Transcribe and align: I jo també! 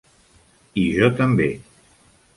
I 0.83 0.87
jo 1.01 1.11
també! 1.21 1.51